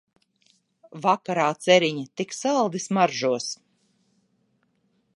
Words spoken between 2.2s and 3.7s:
tik saldi smaržos.